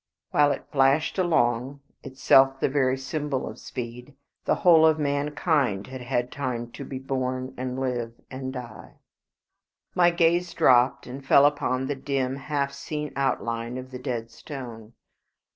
While 0.31 0.51
it 0.51 0.65
flashed 0.71 1.19
along, 1.19 1.79
itself 2.01 2.59
the 2.59 2.69
very 2.69 2.97
symbol 2.97 3.47
of 3.47 3.59
speed, 3.59 4.15
the 4.45 4.55
whole 4.55 4.83
of 4.83 4.97
mankind 4.97 5.85
had 5.85 6.01
had 6.01 6.31
time 6.31 6.71
to 6.71 6.83
be 6.83 6.97
born, 6.97 7.53
and 7.55 7.79
live, 7.79 8.13
and 8.31 8.51
die! 8.51 8.95
My 9.93 10.09
gaze 10.09 10.55
dropped, 10.55 11.05
and 11.05 11.23
fell 11.23 11.45
upon 11.45 11.85
the 11.85 11.93
dim, 11.93 12.35
half 12.37 12.73
seen 12.73 13.13
outline 13.15 13.77
of 13.77 13.91
the 13.91 13.99
Dead 13.99 14.31
Stone. 14.31 14.93